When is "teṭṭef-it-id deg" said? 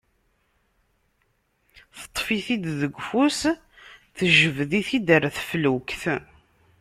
1.99-2.93